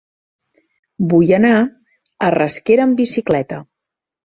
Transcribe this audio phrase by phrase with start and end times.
[1.11, 1.51] Vull anar
[2.29, 3.63] a Rasquera amb bicicleta.